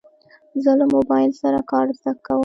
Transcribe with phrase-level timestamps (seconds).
[0.63, 2.39] زه له موبایل سره کار زده کوم.